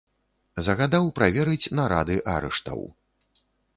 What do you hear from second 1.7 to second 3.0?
нарады арыштаў.